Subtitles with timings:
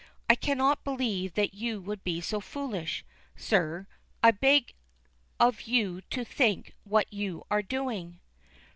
[0.27, 3.05] I cannot believe that you would be so foolish,
[3.35, 3.85] sir.
[4.23, 4.73] I beg
[5.39, 8.19] of you to think what you are doing."